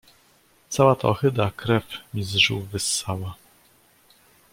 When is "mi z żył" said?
2.13-2.61